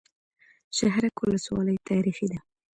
شهرک 0.77 1.15
ولسوالۍ 1.23 1.77
تاریخي 1.89 2.25
ده؟ 2.31 2.37